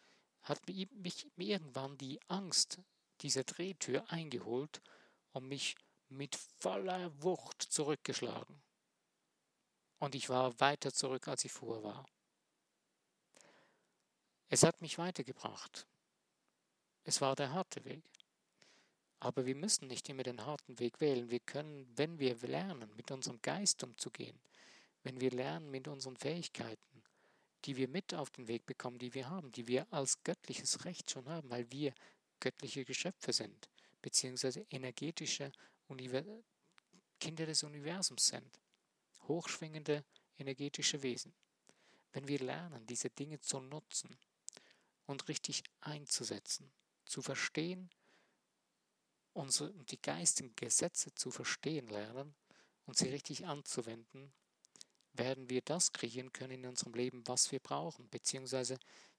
hat 0.43 0.67
mich 0.67 1.27
irgendwann 1.37 1.97
die 1.99 2.21
Angst 2.29 2.81
dieser 3.21 3.45
Drehtür 3.45 4.11
eingeholt 4.11 4.83
und 5.31 5.47
mich 5.47 5.77
mit 6.09 6.37
voller 6.59 7.23
Wucht 7.23 7.63
zurückgeschlagen. 7.63 8.61
Und 9.99 10.17
ich 10.17 10.29
war 10.29 10.59
weiter 10.59 10.93
zurück, 10.93 11.29
als 11.29 11.45
ich 11.45 11.53
vorher 11.53 11.85
war. 11.85 12.07
Es 14.49 14.65
hat 14.65 14.81
mich 14.81 14.99
weitergebracht. 14.99 15.87
Es 17.05 17.21
war 17.21 17.37
der 17.37 17.53
harte 17.53 17.85
Weg. 17.85 18.05
Aber 19.23 19.47
wir 19.47 19.55
müssen 19.55 19.87
nicht 19.87 20.09
immer 20.09 20.25
den 20.25 20.45
harten 20.45 20.81
Weg 20.81 21.01
wählen. 21.01 21.31
Wir 21.31 21.39
können, 21.39 21.87
wenn 21.95 22.19
wir 22.19 22.35
lernen, 22.39 22.91
mit 22.97 23.13
unserem 23.13 23.41
Geist 23.41 23.85
umzugehen, 23.85 24.37
wenn 25.05 25.21
wir 25.21 25.31
lernen 25.31 25.71
mit 25.71 25.87
unseren 25.87 26.17
Fähigkeiten, 26.17 27.05
die 27.65 27.77
wir 27.77 27.87
mit 27.87 28.15
auf 28.15 28.31
den 28.31 28.49
Weg 28.49 28.67
bekommen, 28.67 28.99
die 28.99 29.15
wir 29.15 29.31
haben, 29.31 29.53
die 29.53 29.69
wir 29.69 29.87
als 29.93 30.25
göttliches 30.25 30.85
Recht 30.85 31.09
schon 31.09 31.29
haben, 31.29 31.49
weil 31.51 31.71
wir 31.71 31.95
göttliche 32.41 32.85
Geschöpfe 32.85 33.33
sind, 33.33 33.69
beziehungsweise 34.01 34.67
energetische 34.71 35.53
Univers 35.87 36.27
Kinder 37.21 37.47
des 37.47 37.63
Universums 37.63 38.27
sind, 38.27 38.59
hochschwingende 39.29 40.05
energetische 40.37 41.01
Wesen. 41.05 41.33
Wenn 42.13 42.27
wir 42.27 42.41
lernen, 42.41 42.85
diese 42.89 43.09
Dinge 43.09 43.39
zu 43.39 43.61
nutzen 43.61 44.17
und 45.07 45.29
richtig 45.29 45.63
einzusetzen, 45.81 46.73
zu 47.05 47.23
verstehen, 47.23 47.89
unsere, 49.33 49.73
die 49.85 50.01
geistigen 50.01 50.55
Gesetze 50.57 51.15
zu 51.15 51.31
verstehen 51.31 51.89
lernen 51.89 52.35
und 52.87 52.97
sie 52.97 53.09
richtig 53.09 53.47
anzuwenden, 53.47 54.33
werden 55.15 55.51
wir 55.51 55.63
das 55.63 55.93
kreieren 55.93 56.33
können 56.33 56.53
in 56.53 56.67
unserem 56.67 56.95
Leben, 56.95 57.23
was 57.27 57.53
wir 57.53 57.61
brauchen, 57.61 58.09
beziehungsweise 58.09 58.79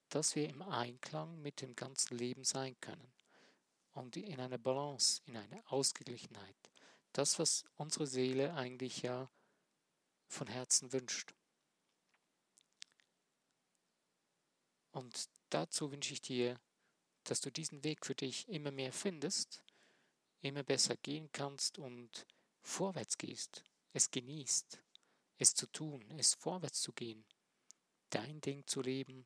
dass 0.09 0.35
wir 0.35 0.49
im 0.49 0.61
Einklang 0.61 1.41
mit 1.41 1.61
dem 1.61 1.75
ganzen 1.75 2.17
Leben 2.17 2.43
sein 2.43 2.75
können 2.79 3.13
und 3.93 4.17
in 4.17 4.39
einer 4.39 4.57
Balance, 4.57 5.21
in 5.25 5.37
einer 5.37 5.61
Ausgeglichenheit. 5.71 6.55
Das, 7.13 7.37
was 7.39 7.63
unsere 7.75 8.07
Seele 8.07 8.53
eigentlich 8.55 9.03
ja 9.03 9.29
von 10.27 10.47
Herzen 10.47 10.91
wünscht. 10.93 11.33
Und 14.91 15.29
dazu 15.49 15.91
wünsche 15.91 16.13
ich 16.13 16.21
dir, 16.21 16.59
dass 17.23 17.41
du 17.41 17.51
diesen 17.51 17.83
Weg 17.83 18.05
für 18.05 18.15
dich 18.15 18.47
immer 18.49 18.71
mehr 18.71 18.91
findest, 18.91 19.63
immer 20.43 20.63
besser 20.63 20.95
gehen 20.97 21.29
kannst 21.31 21.79
und 21.79 22.27
vorwärts 22.61 23.17
gehst, 23.17 23.63
es 23.93 24.11
genießt, 24.11 24.81
es 25.37 25.55
zu 25.55 25.67
tun, 25.67 26.03
es 26.17 26.33
vorwärts 26.33 26.81
zu 26.81 26.91
gehen, 26.93 27.25
dein 28.09 28.41
Ding 28.41 28.65
zu 28.67 28.81
leben. 28.81 29.25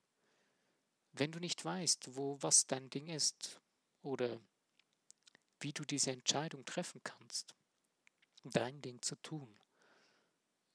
Wenn 1.13 1.31
du 1.31 1.39
nicht 1.39 1.65
weißt, 1.65 2.15
wo 2.15 2.37
was 2.41 2.67
dein 2.67 2.89
Ding 2.89 3.07
ist 3.07 3.59
oder 4.03 4.39
wie 5.59 5.73
du 5.73 5.83
diese 5.83 6.11
Entscheidung 6.11 6.65
treffen 6.65 7.01
kannst, 7.03 7.55
dein 8.43 8.81
Ding 8.81 9.01
zu 9.01 9.15
tun, 9.15 9.59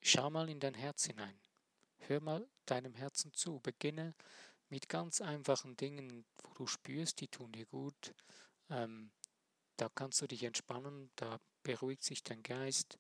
schau 0.01 0.29
mal 0.31 0.49
in 0.49 0.59
dein 0.59 0.75
Herz 0.75 1.05
hinein. 1.07 1.39
Hör 1.99 2.21
mal 2.21 2.49
deinem 2.67 2.95
Herzen 2.95 3.33
zu. 3.33 3.61
Beginne 3.61 4.15
mit 4.71 4.89
ganz 4.89 5.21
einfachen 5.21 5.77
Dingen, 5.77 6.25
wo 6.43 6.53
du 6.55 6.67
spürst, 6.67 7.21
die 7.21 7.29
tun 7.29 7.53
dir 7.53 7.67
gut. 7.67 8.13
Ähm, 8.71 9.13
da 9.77 9.89
kannst 9.89 10.21
du 10.21 10.27
dich 10.27 10.43
entspannen, 10.45 11.11
da 11.17 11.39
beruhigt 11.63 12.03
sich 12.05 12.23
dein 12.23 12.43
Geist, 12.43 12.99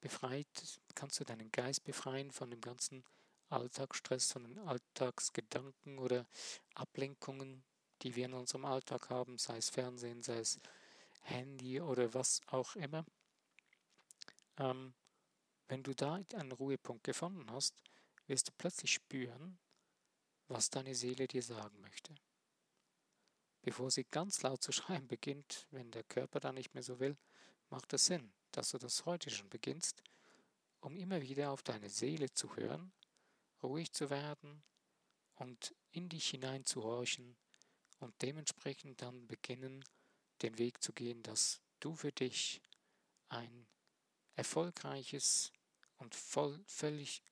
befreit, 0.00 0.80
kannst 0.94 1.20
du 1.20 1.24
deinen 1.24 1.50
Geist 1.50 1.84
befreien 1.84 2.30
von 2.30 2.50
dem 2.50 2.60
ganzen 2.60 3.04
Alltagsstress, 3.48 4.32
von 4.32 4.44
den 4.44 4.58
Alltagsgedanken 4.58 5.98
oder 5.98 6.26
Ablenkungen, 6.74 7.64
die 8.02 8.14
wir 8.14 8.26
in 8.26 8.34
unserem 8.34 8.64
Alltag 8.64 9.10
haben, 9.10 9.38
sei 9.38 9.56
es 9.56 9.70
Fernsehen, 9.70 10.22
sei 10.22 10.38
es 10.38 10.60
Handy 11.22 11.80
oder 11.80 12.14
was 12.14 12.40
auch 12.46 12.76
immer. 12.76 13.04
Ähm, 14.58 14.94
wenn 15.68 15.82
du 15.82 15.94
da 15.94 16.20
einen 16.34 16.52
Ruhepunkt 16.52 17.04
gefunden 17.04 17.50
hast, 17.50 17.74
wirst 18.26 18.48
du 18.48 18.52
plötzlich 18.56 18.92
spüren, 18.92 19.58
was 20.46 20.70
deine 20.70 20.94
Seele 20.94 21.26
dir 21.26 21.42
sagen 21.42 21.80
möchte 21.80 22.14
bevor 23.62 23.90
sie 23.90 24.04
ganz 24.04 24.42
laut 24.42 24.62
zu 24.62 24.72
schreien 24.72 25.06
beginnt, 25.06 25.66
wenn 25.70 25.90
der 25.90 26.04
Körper 26.04 26.40
dann 26.40 26.54
nicht 26.54 26.74
mehr 26.74 26.82
so 26.82 27.00
will, 27.00 27.16
macht 27.70 27.92
es 27.92 28.06
Sinn, 28.06 28.32
dass 28.52 28.70
du 28.70 28.78
das 28.78 29.04
heute 29.06 29.30
schon 29.30 29.48
beginnst, 29.48 30.02
um 30.80 30.96
immer 30.96 31.20
wieder 31.22 31.50
auf 31.50 31.62
deine 31.62 31.90
Seele 31.90 32.32
zu 32.32 32.56
hören, 32.56 32.92
ruhig 33.62 33.92
zu 33.92 34.10
werden 34.10 34.62
und 35.34 35.74
in 35.90 36.08
dich 36.08 36.30
hinein 36.30 36.64
zu 36.64 36.82
horchen 36.82 37.36
und 37.98 38.14
dementsprechend 38.22 39.02
dann 39.02 39.26
beginnen, 39.26 39.84
den 40.42 40.58
Weg 40.58 40.82
zu 40.82 40.92
gehen, 40.92 41.22
dass 41.22 41.60
du 41.80 41.94
für 41.94 42.12
dich 42.12 42.62
ein 43.28 43.66
erfolgreiches 44.36 45.52
und 45.96 46.14
voll, 46.14 46.62
völlig 46.66 47.22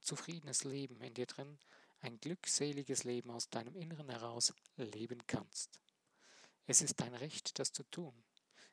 zufriedenes 0.00 0.64
Leben 0.64 1.00
in 1.02 1.14
dir 1.14 1.26
drin 1.26 1.58
ein 2.00 2.18
glückseliges 2.20 3.04
Leben 3.04 3.30
aus 3.30 3.50
deinem 3.50 3.74
Inneren 3.76 4.08
heraus 4.08 4.54
leben 4.76 5.26
kannst. 5.26 5.80
Es 6.66 6.82
ist 6.82 7.00
dein 7.00 7.14
Recht, 7.14 7.58
das 7.58 7.72
zu 7.72 7.82
tun. 7.84 8.24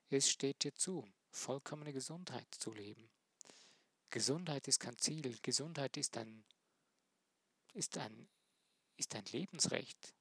Es 0.09 0.29
steht 0.29 0.63
dir 0.63 0.75
zu, 0.75 1.07
vollkommene 1.31 1.93
Gesundheit 1.93 2.47
zu 2.59 2.71
leben. 2.71 3.09
Gesundheit 4.09 4.67
ist 4.67 4.79
kein 4.79 4.97
Ziel, 4.97 5.37
Gesundheit 5.41 5.97
ist 5.97 6.17
ein, 6.17 6.45
ist 7.73 7.97
ein, 7.97 8.29
ist 8.95 9.15
ein 9.15 9.25
Lebensrecht. 9.25 10.13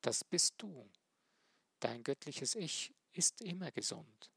Das 0.00 0.24
bist 0.24 0.54
du. 0.58 0.90
Dein 1.80 2.02
göttliches 2.02 2.54
Ich 2.54 2.94
ist 3.12 3.40
immer 3.40 3.70
gesund. 3.72 4.30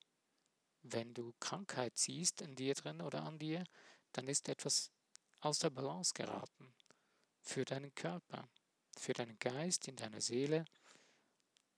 Wenn 0.83 1.13
du 1.13 1.33
Krankheit 1.39 1.97
siehst 1.97 2.41
in 2.41 2.55
dir 2.55 2.73
drin 2.73 3.01
oder 3.01 3.23
an 3.23 3.39
dir, 3.39 3.65
dann 4.13 4.27
ist 4.27 4.47
etwas 4.47 4.91
aus 5.47 5.59
der 5.59 5.69
Balance 5.69 6.13
geraten. 6.13 6.73
Für 7.41 7.63
deinen 7.63 7.95
Körper, 7.95 8.49
für 8.97 9.13
deinen 9.13 9.39
Geist, 9.39 9.87
in 9.87 9.95
deiner 9.95 10.21
Seele. 10.21 10.65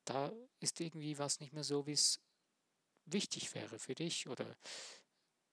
Da 0.06 0.32
ist 0.60 0.82
irgendwie 0.82 1.18
was 1.20 1.40
nicht 1.40 1.54
mehr 1.54 1.64
so, 1.64 1.86
wie 1.86 1.94
es 1.94 2.20
wichtig 3.06 3.54
wäre 3.54 3.78
für 3.78 3.94
dich. 3.94 4.28
Oder 4.28 4.56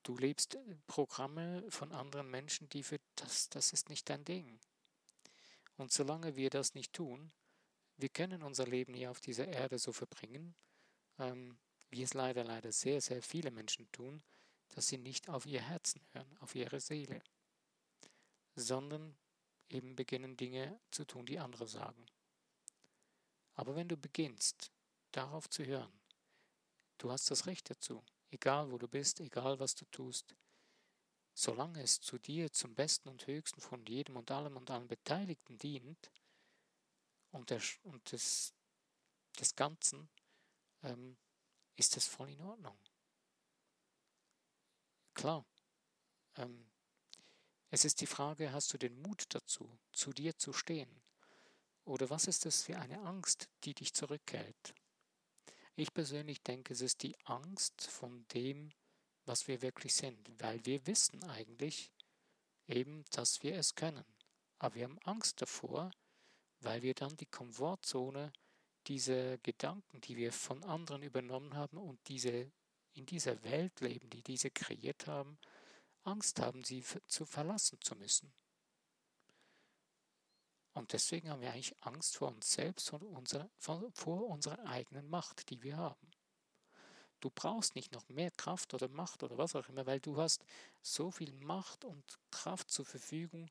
du 0.02 0.16
lebst 0.16 0.58
Programme 0.86 1.62
von 1.70 1.92
anderen 1.92 2.30
Menschen, 2.30 2.68
die 2.70 2.82
für 2.82 2.98
das, 3.16 3.50
das 3.50 3.72
ist 3.72 3.90
nicht 3.90 4.08
dein 4.08 4.24
Ding. 4.24 4.58
Und 5.76 5.92
solange 5.92 6.36
wir 6.36 6.48
das 6.48 6.74
nicht 6.74 6.94
tun, 6.94 7.32
wir 7.98 8.08
können 8.08 8.42
unser 8.42 8.66
Leben 8.66 8.94
hier 8.94 9.10
auf 9.10 9.20
dieser 9.20 9.46
Erde 9.48 9.78
so 9.78 9.92
verbringen, 9.92 10.54
ähm, 11.18 11.58
wie 11.90 12.02
es 12.02 12.14
leider, 12.14 12.44
leider 12.44 12.72
sehr, 12.72 13.00
sehr 13.02 13.22
viele 13.22 13.50
Menschen 13.50 13.90
tun, 13.92 14.22
dass 14.74 14.88
sie 14.88 14.98
nicht 14.98 15.28
auf 15.28 15.44
ihr 15.44 15.60
Herzen 15.60 16.00
hören, 16.12 16.36
auf 16.40 16.54
ihre 16.54 16.80
Seele 16.80 17.22
sondern 18.56 19.16
eben 19.68 19.94
beginnen 19.94 20.36
Dinge 20.36 20.80
zu 20.90 21.04
tun, 21.04 21.26
die 21.26 21.38
andere 21.38 21.66
sagen. 21.66 22.06
Aber 23.54 23.76
wenn 23.76 23.88
du 23.88 23.96
beginnst, 23.96 24.72
darauf 25.12 25.48
zu 25.48 25.64
hören, 25.64 25.92
du 26.98 27.10
hast 27.10 27.30
das 27.30 27.46
Recht 27.46 27.70
dazu, 27.70 28.04
egal 28.30 28.70
wo 28.70 28.78
du 28.78 28.88
bist, 28.88 29.20
egal 29.20 29.58
was 29.58 29.74
du 29.74 29.84
tust, 29.86 30.34
solange 31.34 31.82
es 31.82 32.00
zu 32.00 32.18
dir 32.18 32.52
zum 32.52 32.74
Besten 32.74 33.08
und 33.08 33.26
Höchsten 33.26 33.60
von 33.60 33.84
jedem 33.86 34.16
und 34.16 34.30
allem 34.30 34.56
und 34.56 34.70
allen 34.70 34.88
Beteiligten 34.88 35.58
dient 35.58 36.10
und, 37.30 37.50
der, 37.50 37.60
und 37.82 38.12
des, 38.12 38.54
des 39.38 39.54
Ganzen, 39.54 40.08
ähm, 40.82 41.16
ist 41.76 41.96
das 41.96 42.06
voll 42.06 42.30
in 42.30 42.40
Ordnung. 42.40 42.78
Klar, 45.12 45.44
ähm, 46.36 46.70
es 47.70 47.84
ist 47.84 48.00
die 48.00 48.06
Frage, 48.06 48.52
hast 48.52 48.72
du 48.72 48.78
den 48.78 49.00
Mut 49.02 49.24
dazu, 49.30 49.68
zu 49.92 50.12
dir 50.12 50.36
zu 50.36 50.52
stehen? 50.52 50.90
Oder 51.84 52.10
was 52.10 52.26
ist 52.26 52.46
es 52.46 52.64
für 52.64 52.78
eine 52.78 53.00
Angst, 53.02 53.48
die 53.64 53.74
dich 53.74 53.94
zurückhält? 53.94 54.74
Ich 55.76 55.92
persönlich 55.92 56.42
denke, 56.42 56.72
es 56.72 56.80
ist 56.80 57.02
die 57.02 57.16
Angst 57.24 57.86
von 57.88 58.26
dem, 58.28 58.72
was 59.24 59.46
wir 59.48 59.62
wirklich 59.62 59.94
sind, 59.94 60.18
weil 60.40 60.64
wir 60.64 60.86
wissen 60.86 61.22
eigentlich 61.24 61.92
eben, 62.66 63.04
dass 63.10 63.42
wir 63.42 63.56
es 63.56 63.74
können. 63.74 64.04
Aber 64.58 64.74
wir 64.74 64.84
haben 64.84 64.98
Angst 65.04 65.42
davor, 65.42 65.90
weil 66.60 66.82
wir 66.82 66.94
dann 66.94 67.16
die 67.16 67.26
Komfortzone, 67.26 68.32
diese 68.86 69.38
Gedanken, 69.38 70.00
die 70.00 70.16
wir 70.16 70.32
von 70.32 70.64
anderen 70.64 71.02
übernommen 71.02 71.54
haben 71.54 71.76
und 71.76 71.98
diese 72.08 72.50
in 72.94 73.04
dieser 73.04 73.42
Welt 73.44 73.80
leben, 73.80 74.08
die 74.08 74.22
diese 74.22 74.50
kreiert 74.50 75.06
haben, 75.06 75.38
Angst 76.06 76.40
haben, 76.40 76.64
sie 76.64 76.84
zu 77.06 77.24
verlassen 77.24 77.80
zu 77.80 77.94
müssen. 77.96 78.32
Und 80.72 80.92
deswegen 80.92 81.30
haben 81.30 81.40
wir 81.40 81.52
eigentlich 81.52 81.74
Angst 81.80 82.16
vor 82.18 82.28
uns 82.28 82.52
selbst 82.52 82.92
und 82.92 83.02
unser, 83.02 83.48
vor 83.58 84.26
unserer 84.28 84.62
eigenen 84.66 85.08
Macht, 85.08 85.48
die 85.48 85.62
wir 85.62 85.78
haben. 85.78 86.10
Du 87.20 87.30
brauchst 87.30 87.74
nicht 87.74 87.92
noch 87.92 88.06
mehr 88.10 88.30
Kraft 88.30 88.74
oder 88.74 88.88
Macht 88.88 89.22
oder 89.22 89.38
was 89.38 89.56
auch 89.56 89.68
immer, 89.68 89.86
weil 89.86 90.00
du 90.00 90.18
hast 90.18 90.44
so 90.82 91.10
viel 91.10 91.32
Macht 91.32 91.84
und 91.84 92.04
Kraft 92.30 92.70
zur 92.70 92.84
Verfügung, 92.84 93.50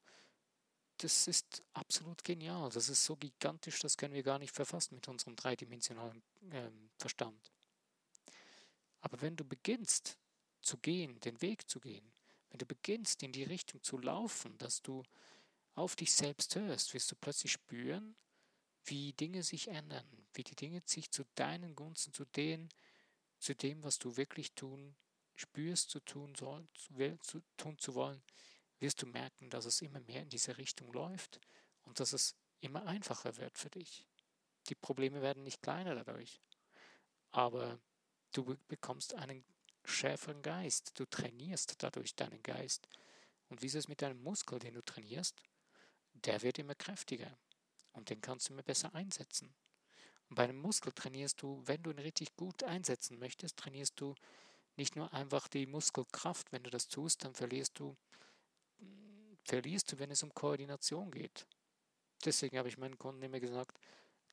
das 1.00 1.28
ist 1.28 1.64
absolut 1.74 2.24
genial. 2.24 2.70
Das 2.70 2.90
ist 2.90 3.04
so 3.04 3.16
gigantisch, 3.16 3.80
das 3.80 3.98
können 3.98 4.14
wir 4.14 4.24
gar 4.24 4.40
nicht 4.40 4.54
verfassen 4.54 4.96
mit 4.96 5.08
unserem 5.08 5.36
dreidimensionalen 5.36 6.24
äh, 6.52 6.70
Verstand. 6.98 7.52
Aber 9.02 9.22
wenn 9.22 9.36
du 9.36 9.44
beginnst 9.44 10.18
zu 10.62 10.78
gehen, 10.78 11.20
den 11.22 11.42
Weg 11.42 11.70
zu 11.70 11.80
gehen, 11.80 12.15
wenn 12.56 12.60
du 12.60 12.66
beginnst 12.68 13.22
in 13.22 13.34
die 13.34 13.44
Richtung 13.44 13.84
zu 13.84 13.98
laufen, 13.98 14.58
dass 14.60 14.82
du 14.82 15.04
auf 15.74 15.98
dich 15.98 16.14
selbst 16.14 16.56
hörst, 16.56 16.94
wirst 16.94 17.12
du 17.12 17.18
plötzlich 17.18 17.52
spüren, 17.52 18.16
wie 18.86 19.12
Dinge 19.12 19.44
sich 19.44 19.68
ändern, 19.68 20.08
wie 20.34 20.46
die 20.46 20.56
Dinge 20.56 20.82
sich 20.86 21.12
zu 21.12 21.26
deinen 21.36 21.76
Gunsten, 21.76 22.14
zu, 22.14 22.24
den, 22.24 22.70
zu 23.40 23.56
dem, 23.56 23.84
was 23.84 24.00
du 24.00 24.16
wirklich 24.16 24.54
tun, 24.54 24.96
spürst, 25.36 25.90
zu 25.90 26.00
tun, 26.00 26.34
soll, 26.34 26.66
zu, 27.20 27.42
tun 27.58 27.78
zu 27.78 27.94
wollen, 27.94 28.24
wirst 28.80 29.02
du 29.02 29.08
merken, 29.08 29.50
dass 29.50 29.66
es 29.66 29.82
immer 29.82 30.00
mehr 30.00 30.22
in 30.22 30.30
diese 30.30 30.58
Richtung 30.58 30.94
läuft 30.94 31.42
und 31.84 32.00
dass 32.00 32.14
es 32.14 32.38
immer 32.62 32.86
einfacher 32.86 33.36
wird 33.36 33.58
für 33.58 33.70
dich. 33.70 34.08
Die 34.70 34.76
Probleme 34.76 35.22
werden 35.22 35.44
nicht 35.44 35.62
kleiner 35.62 35.94
dadurch, 35.94 36.40
aber 37.32 37.82
du 38.32 38.56
bekommst 38.70 39.14
einen 39.14 39.44
schärferen 39.86 40.42
Geist, 40.42 41.00
du 41.00 41.06
trainierst 41.06 41.82
dadurch 41.84 42.16
deinen 42.16 42.42
Geist. 42.44 42.88
Und 43.50 43.62
wie 43.62 43.68
ist 43.68 43.76
es 43.76 43.88
mit 43.88 44.02
deinem 44.02 44.22
Muskel, 44.24 44.60
den 44.60 44.74
du 44.74 44.84
trainierst? 44.84 45.36
Der 46.14 46.42
wird 46.42 46.60
immer 46.60 46.76
kräftiger 46.76 47.38
und 47.94 48.10
den 48.10 48.22
kannst 48.22 48.50
du 48.50 48.54
immer 48.54 48.64
besser 48.64 48.94
einsetzen. 48.96 49.54
Und 50.30 50.36
bei 50.36 50.44
einem 50.44 50.58
Muskel 50.58 50.92
trainierst 50.92 51.42
du, 51.42 51.62
wenn 51.66 51.84
du 51.84 51.92
ihn 51.92 52.00
richtig 52.00 52.36
gut 52.36 52.64
einsetzen 52.64 53.20
möchtest, 53.20 53.58
trainierst 53.58 54.00
du 54.00 54.16
nicht 54.76 54.96
nur 54.96 55.14
einfach 55.14 55.48
die 55.48 55.66
Muskelkraft. 55.66 56.52
Wenn 56.52 56.64
du 56.64 56.70
das 56.70 56.88
tust, 56.88 57.24
dann 57.24 57.34
verlierst 57.34 57.80
du, 57.80 57.96
verlierst 59.44 59.92
du, 59.92 60.00
wenn 60.00 60.12
es 60.12 60.24
um 60.24 60.34
Koordination 60.34 61.12
geht. 61.12 61.46
Deswegen 62.24 62.58
habe 62.58 62.70
ich 62.70 62.78
meinen 62.78 62.98
Kunden 62.98 63.22
immer 63.22 63.40
gesagt, 63.40 63.80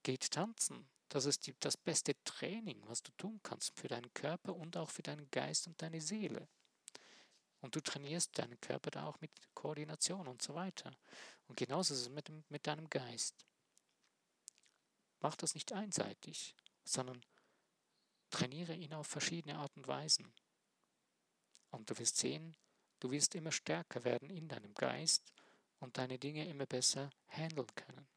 geht 0.03 0.31
tanzen. 0.31 0.89
Das 1.13 1.27
ist 1.27 1.47
die, 1.47 1.55
das 1.61 1.77
beste 1.77 2.15
Training, 2.25 2.83
was 2.87 3.03
du 3.03 3.13
tun 3.19 3.39
kannst 3.43 3.79
für 3.79 3.87
deinen 3.87 4.15
Körper 4.15 4.57
und 4.57 4.79
auch 4.79 4.89
für 4.89 5.03
deinen 5.03 5.31
Geist 5.31 5.67
und 5.67 5.83
deine 5.83 6.01
Seele. 6.01 6.49
Und 7.61 7.77
du 7.77 7.83
trainierst 7.83 8.39
deinen 8.39 8.59
Körper 8.63 8.91
da 8.91 9.05
auch 9.05 9.21
mit 9.21 9.31
Koordination 9.53 10.27
und 10.27 10.41
so 10.41 10.55
weiter. 10.55 10.97
Und 11.49 11.59
genauso 11.59 11.93
ist 11.93 12.01
es 12.01 12.09
mit, 12.09 12.31
mit 12.49 12.67
deinem 12.67 12.89
Geist. 12.89 13.45
Mach 15.21 15.37
das 15.37 15.53
nicht 15.55 15.75
einseitig, 15.75 16.55
sondern 16.83 17.23
trainiere 18.31 18.75
ihn 18.75 18.95
auf 18.95 19.07
verschiedene 19.07 19.59
Art 19.59 19.77
und 19.77 19.87
Weisen. 19.87 20.33
Und 21.73 21.91
du 21.91 21.99
wirst 21.99 22.17
sehen, 22.17 22.57
du 23.01 23.11
wirst 23.11 23.35
immer 23.35 23.53
stärker 23.53 24.03
werden 24.05 24.31
in 24.31 24.49
deinem 24.49 24.73
Geist 24.73 25.31
und 25.79 25.99
deine 25.99 26.19
Dinge 26.19 26.49
immer 26.49 26.65
besser 26.65 27.11
handeln 27.29 27.69
können, 27.75 28.09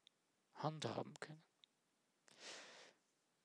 handhaben 0.53 1.13
können. 1.19 1.44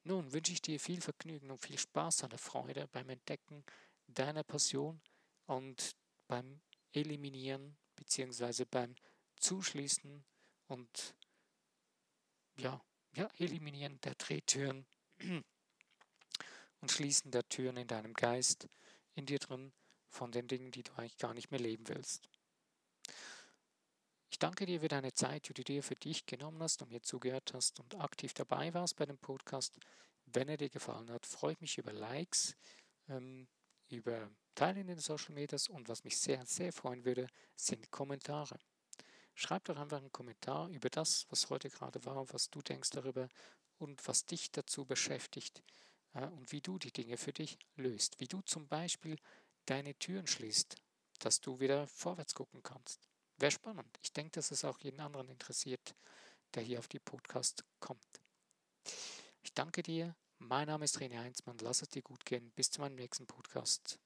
Nun 0.04 0.32
wünsche 0.32 0.52
ich 0.52 0.62
dir 0.62 0.80
viel 0.80 1.00
Vergnügen 1.00 1.50
und 1.50 1.60
viel 1.60 1.78
Spaß 1.78 2.18
der 2.30 2.38
Freude 2.38 2.88
beim 2.88 3.08
Entdecken 3.10 3.64
deiner 4.06 4.42
Passion 4.42 5.00
und 5.46 5.94
beim 6.26 6.60
Eliminieren 6.92 7.76
bzw. 7.96 8.64
beim 8.64 8.94
Zuschließen 9.36 10.24
und 10.68 11.14
ja, 12.56 12.82
ja, 13.14 13.28
Eliminieren 13.38 14.00
der 14.00 14.14
Drehtüren 14.14 14.86
und 16.80 16.90
Schließen 16.90 17.30
der 17.30 17.48
Türen 17.48 17.76
in 17.76 17.86
deinem 17.86 18.14
Geist, 18.14 18.68
in 19.14 19.26
dir 19.26 19.38
drin, 19.38 19.72
von 20.08 20.32
den 20.32 20.48
Dingen, 20.48 20.72
die 20.72 20.82
du 20.82 20.92
eigentlich 20.94 21.18
gar 21.18 21.34
nicht 21.34 21.50
mehr 21.50 21.60
leben 21.60 21.86
willst. 21.88 22.28
Ich 24.32 24.38
danke 24.38 24.64
dir 24.64 24.80
für 24.80 24.88
deine 24.88 25.12
Zeit, 25.12 25.48
die 25.48 25.54
du 25.54 25.64
dir 25.64 25.82
für 25.82 25.96
dich 25.96 26.24
genommen 26.24 26.62
hast 26.62 26.82
und 26.82 26.92
mir 26.92 27.02
zugehört 27.02 27.52
hast 27.52 27.80
und 27.80 27.96
aktiv 27.96 28.32
dabei 28.32 28.72
warst 28.72 28.94
bei 28.94 29.04
dem 29.04 29.18
Podcast. 29.18 29.76
Wenn 30.26 30.48
er 30.48 30.56
dir 30.56 30.70
gefallen 30.70 31.10
hat, 31.10 31.26
freue 31.26 31.54
ich 31.54 31.60
mich 31.60 31.78
über 31.78 31.92
Likes, 31.92 32.56
ähm, 33.08 33.48
über 33.88 34.30
Teilen 34.54 34.82
in 34.82 34.86
den 34.86 34.98
Social 35.00 35.34
Medias 35.34 35.68
und 35.68 35.88
was 35.88 36.04
mich 36.04 36.16
sehr, 36.16 36.46
sehr 36.46 36.72
freuen 36.72 37.04
würde, 37.04 37.26
sind 37.56 37.90
Kommentare. 37.90 38.56
Schreib 39.34 39.64
doch 39.64 39.76
einfach 39.76 39.98
einen 39.98 40.12
Kommentar 40.12 40.68
über 40.68 40.90
das, 40.90 41.26
was 41.30 41.50
heute 41.50 41.68
gerade 41.68 42.04
war, 42.04 42.32
was 42.32 42.50
du 42.50 42.62
denkst 42.62 42.90
darüber 42.90 43.28
und 43.78 44.06
was 44.06 44.26
dich 44.26 44.52
dazu 44.52 44.84
beschäftigt 44.84 45.60
äh, 46.14 46.26
und 46.26 46.52
wie 46.52 46.60
du 46.60 46.78
die 46.78 46.92
Dinge 46.92 47.16
für 47.16 47.32
dich 47.32 47.58
löst. 47.74 48.20
Wie 48.20 48.28
du 48.28 48.42
zum 48.42 48.68
Beispiel 48.68 49.16
deine 49.66 49.96
Türen 49.96 50.28
schließt, 50.28 50.76
dass 51.18 51.40
du 51.40 51.58
wieder 51.58 51.88
vorwärts 51.88 52.34
gucken 52.34 52.62
kannst. 52.62 53.09
Wäre 53.40 53.50
spannend. 53.50 53.98
Ich 54.02 54.12
denke, 54.12 54.32
dass 54.32 54.50
es 54.50 54.66
auch 54.66 54.78
jeden 54.80 55.00
anderen 55.00 55.30
interessiert, 55.30 55.94
der 56.54 56.62
hier 56.62 56.78
auf 56.78 56.88
die 56.88 56.98
Podcast 56.98 57.64
kommt. 57.80 58.20
Ich 59.40 59.54
danke 59.54 59.82
dir. 59.82 60.14
Mein 60.38 60.66
Name 60.66 60.84
ist 60.84 60.98
René 60.98 61.18
Heinzmann. 61.18 61.56
Lass 61.62 61.80
es 61.80 61.88
dir 61.88 62.02
gut 62.02 62.26
gehen. 62.26 62.52
Bis 62.54 62.70
zu 62.70 62.82
meinem 62.82 62.96
nächsten 62.96 63.26
Podcast. 63.26 63.98